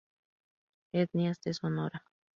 Etnias 0.93 1.37
de 1.45 1.53
Sonora 1.53 2.03